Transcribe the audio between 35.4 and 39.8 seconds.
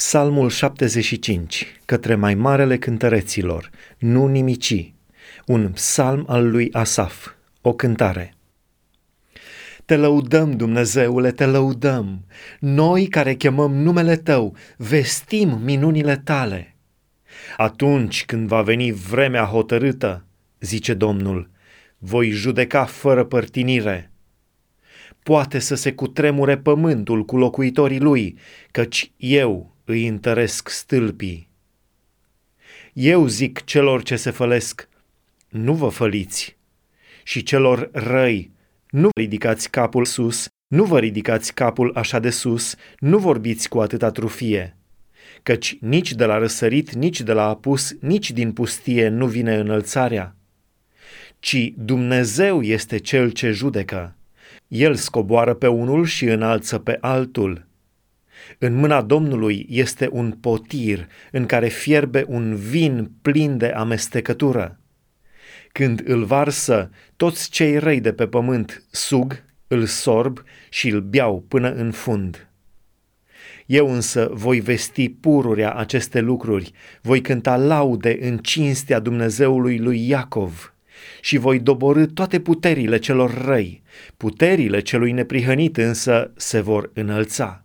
nu vă făliți, și celor răi, nu ridicați